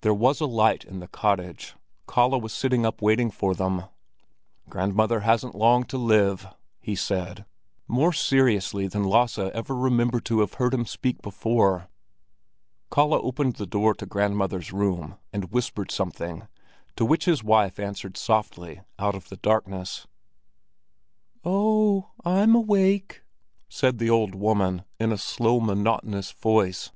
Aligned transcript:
There 0.00 0.14
was 0.14 0.40
a 0.40 0.46
light 0.46 0.82
in 0.82 1.00
the 1.00 1.06
cottage. 1.08 1.74
Kalle 2.08 2.40
was 2.40 2.54
sitting 2.54 2.86
up 2.86 3.02
waiting 3.02 3.30
for 3.30 3.54
them. 3.54 3.84
"Grandmother 4.70 5.20
hasn't 5.20 5.54
long 5.54 5.84
to 5.92 5.98
live," 5.98 6.46
he 6.80 6.94
said, 6.94 7.44
more 7.86 8.14
seriously 8.14 8.86
than 8.88 9.04
Lasse 9.04 9.36
ever 9.36 9.74
remembered 9.76 10.24
to 10.24 10.40
have 10.40 10.54
heard 10.54 10.72
him 10.72 10.86
speak 10.86 11.20
before. 11.20 11.88
Kalle 12.90 13.12
opened 13.12 13.56
the 13.56 13.66
door 13.66 13.92
to 13.92 14.06
grandmother's 14.06 14.72
room, 14.72 15.18
and 15.34 15.52
whispered 15.52 15.90
something, 15.90 16.48
to 16.96 17.04
which 17.04 17.26
his 17.26 17.44
wife 17.44 17.78
answered 17.78 18.16
softly 18.16 18.80
out 18.98 19.14
of 19.14 19.28
the 19.28 19.36
darkness. 19.36 20.06
"Oh, 21.44 22.12
I'm 22.24 22.54
awake," 22.54 23.20
said 23.68 23.98
the 23.98 24.08
old 24.08 24.34
woman, 24.34 24.84
in 24.98 25.12
a 25.12 25.18
slow, 25.18 25.60
monotonous 25.60 26.30
voice. 26.32 26.90